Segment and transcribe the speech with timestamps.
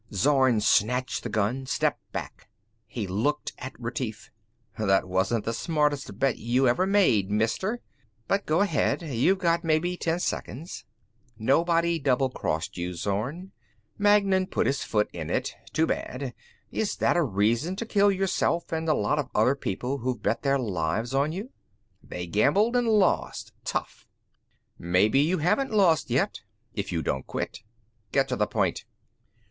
[0.11, 2.49] Zorn snatched the gun, stepped back.
[2.87, 4.31] He looked at Retief.
[4.75, 7.81] "That wasn't the smartest bet you ever made, Mister;
[8.27, 9.03] but go ahead.
[9.03, 10.85] You've got maybe ten seconds."
[11.37, 13.51] "Nobody doublecrossed you, Zorn.
[13.99, 15.53] Magnan put his foot in it.
[15.71, 16.33] Too bad.
[16.71, 20.41] Is that a reason to kill yourself and a lot of other people who've bet
[20.41, 21.51] their lives on you?"
[22.01, 23.53] "They gambled and lost.
[23.63, 24.07] Tough."
[24.79, 26.41] "Maybe you haven't lost yet
[26.73, 27.59] if you don't quit."
[28.11, 28.85] "Get to the point!"